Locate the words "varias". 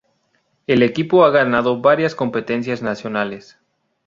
1.79-2.15